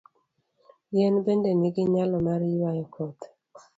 [0.95, 3.21] Yien bende nigi nyalo mar ywayo koth.